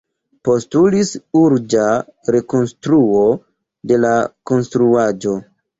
[0.47, 1.11] Postulis
[1.43, 1.85] urĝa
[2.39, 3.23] rekonstruo
[3.93, 4.17] de la
[4.53, 5.43] konstruaĵo.